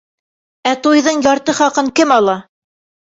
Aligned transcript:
Ә 0.71 0.71
туйҙың 0.87 1.21
ярты 1.27 1.57
хаҡын 1.59 1.93
кем 2.01 2.15
ала? 2.17 2.37